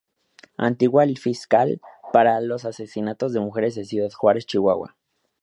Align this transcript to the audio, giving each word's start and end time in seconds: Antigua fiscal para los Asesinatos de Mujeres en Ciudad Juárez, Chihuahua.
Antigua 0.57 1.05
fiscal 1.15 1.79
para 2.11 2.41
los 2.41 2.65
Asesinatos 2.65 3.33
de 3.33 3.39
Mujeres 3.39 3.77
en 3.77 3.85
Ciudad 3.85 4.09
Juárez, 4.09 4.47
Chihuahua. 4.47 4.95